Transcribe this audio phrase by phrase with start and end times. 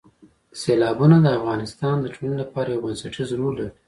[0.61, 3.71] سیلابونه د افغانستان د ټولنې لپاره یو بنسټیز رول لري.